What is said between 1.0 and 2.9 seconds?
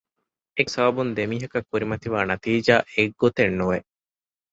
ދެ މީހަކަށް ކުރިމަތިވާ ނަތީޖާ